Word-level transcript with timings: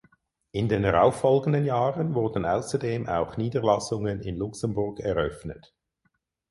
In 0.51 0.67
den 0.67 0.81
darauffolgenden 0.81 1.63
Jahren 1.63 2.15
wurden 2.15 2.43
außerdem 2.43 3.07
auch 3.07 3.37
Niederlassungen 3.37 4.19
in 4.21 4.35
Luxemburg 4.35 4.99
eröffnet. 4.99 5.75